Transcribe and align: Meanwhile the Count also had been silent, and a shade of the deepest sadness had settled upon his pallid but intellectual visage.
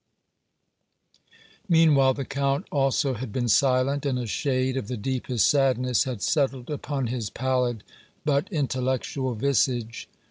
Meanwhile 1.69 2.15
the 2.15 2.25
Count 2.25 2.65
also 2.71 3.13
had 3.13 3.31
been 3.31 3.47
silent, 3.47 4.03
and 4.03 4.17
a 4.17 4.25
shade 4.25 4.75
of 4.75 4.87
the 4.87 4.97
deepest 4.97 5.47
sadness 5.47 6.05
had 6.05 6.23
settled 6.23 6.71
upon 6.71 7.05
his 7.05 7.29
pallid 7.29 7.83
but 8.25 8.51
intellectual 8.51 9.35
visage. 9.35 10.09